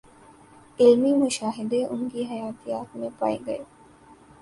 [0.79, 3.63] علمی مشاہدے ان کی حیاتیات میں پائے گئے